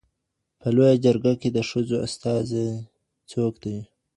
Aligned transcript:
په 0.59 0.67
لویه 0.75 0.95
جرګه 1.05 1.33
کي 1.41 1.49
د 1.55 1.59
ښځو 1.69 1.95
استازي 2.07 2.67
څوک 3.31 3.53
دي؟ 3.63 3.77